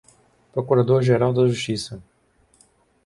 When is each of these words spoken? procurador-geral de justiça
procurador-geral 0.51 1.31
de 1.31 1.47
justiça 1.47 2.01